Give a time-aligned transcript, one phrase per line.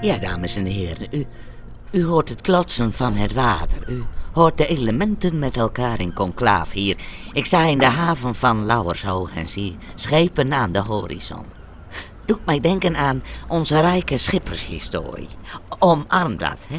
[0.00, 1.08] dames en heren.
[1.10, 1.26] U,
[1.90, 3.88] u hoort het klotsen van het water.
[3.88, 6.96] U hoort de elementen met elkaar in conclaaf hier.
[7.32, 11.44] Ik sta in de haven van Lauwershoog en zie schepen aan de horizon.
[12.26, 15.28] Doet mij denken aan onze rijke schippershistorie.
[15.78, 16.78] Omarm dat, hè?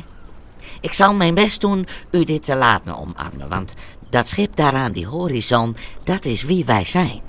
[0.81, 3.73] Ik zal mijn best doen u dit te laten omarmen, want
[4.09, 7.21] dat schip daar aan die horizon, dat is wie wij zijn.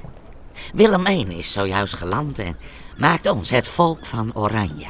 [0.74, 2.57] Willem I is zojuist geland en
[2.97, 4.87] maakt ons het volk van Oranje.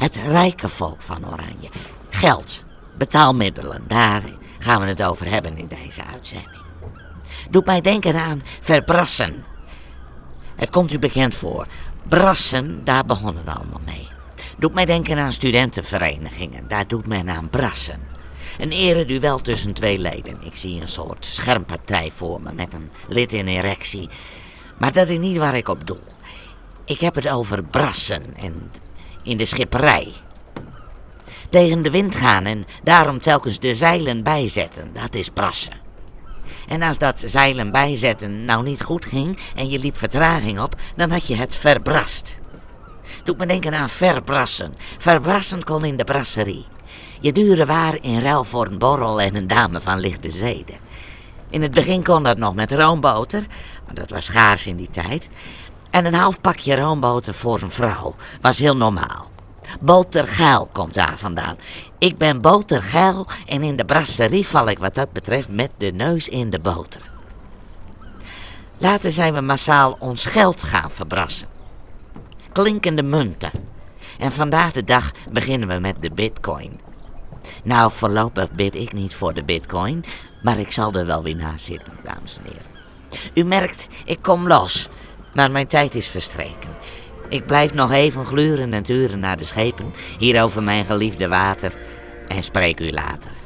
[0.00, 1.68] Het rijke volk van Oranje.
[2.10, 2.64] Geld,
[2.96, 4.22] betaalmiddelen, daar
[4.58, 6.62] gaan we het over hebben in deze uitzending.
[7.50, 9.44] Doet mij denken aan verbrassen.
[10.56, 11.66] Het komt u bekend voor.
[12.08, 14.08] Brassen, daar begon het allemaal mee.
[14.58, 16.68] Doet mij denken aan studentenverenigingen.
[16.68, 18.00] Daar doet men aan brassen.
[18.58, 20.38] Een ereduel tussen twee leden.
[20.42, 24.08] Ik zie een soort schermpartij voor me met een lid in erectie.
[24.78, 26.04] Maar dat is niet waar ik op doel.
[26.84, 28.70] Ik heb het over brassen en
[29.22, 30.12] in de schipperij.
[31.50, 35.72] Tegen de wind gaan en daarom telkens de zeilen bijzetten, dat is brassen.
[36.68, 41.10] En als dat zeilen bijzetten nou niet goed ging en je liep vertraging op, dan
[41.10, 42.38] had je het verbrast.
[43.24, 44.74] Doet me denken aan verbrassen.
[44.98, 46.64] Verbrassen kon in de brasserie.
[47.20, 50.76] Je dure waar in ruil voor een borrel en een dame van lichte zeden.
[51.50, 53.46] In het begin kon dat nog met roomboter,
[53.86, 55.28] maar dat was schaars in die tijd.
[55.90, 59.28] En een half pakje roomboter voor een vrouw was heel normaal.
[59.80, 61.56] Botergeil komt daar vandaan.
[61.98, 66.28] Ik ben botergeil en in de brasserie val ik wat dat betreft met de neus
[66.28, 67.00] in de boter.
[68.78, 71.48] Later zijn we massaal ons geld gaan verbrassen.
[72.52, 73.50] Klinkende munten.
[74.18, 76.80] En vandaag de dag beginnen we met de bitcoin.
[77.64, 80.04] Nou, voorlopig bid ik niet voor de bitcoin,
[80.42, 82.68] maar ik zal er wel weer naast zitten, dames en heren.
[83.34, 84.88] U merkt, ik kom los,
[85.34, 86.76] maar mijn tijd is verstreken.
[87.28, 91.72] Ik blijf nog even gluren en turen naar de schepen, hier over mijn geliefde water,
[92.28, 93.39] en spreek u later.